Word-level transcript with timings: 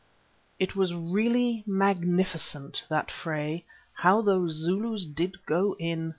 It 0.57 0.75
was 0.75 0.95
really 0.95 1.63
magnificent, 1.67 2.85
that 2.89 3.11
fray. 3.11 3.65
How 3.93 4.23
those 4.23 4.53
Zulus 4.53 5.05
did 5.05 5.45
go 5.45 5.75
in. 5.77 6.09